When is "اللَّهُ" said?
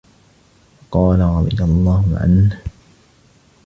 1.63-2.05